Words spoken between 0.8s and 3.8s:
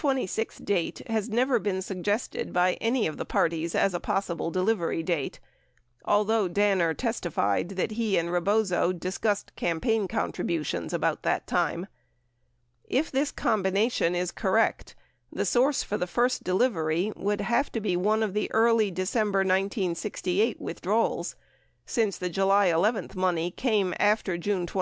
26 date has never been suggested by any of the parties